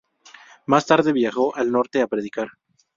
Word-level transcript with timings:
Más 0.65 0.87
tarde 0.87 1.13
viajó 1.13 1.55
al 1.55 1.71
norte 1.71 2.01
a 2.01 2.07
predicar. 2.07 2.47